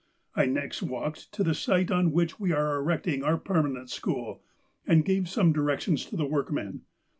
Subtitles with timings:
[0.35, 4.41] "I next walked to the site on which we are erecting our per manent school,
[4.87, 6.81] and gave some directions to the workmen.